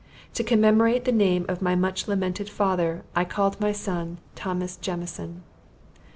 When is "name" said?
1.11-1.45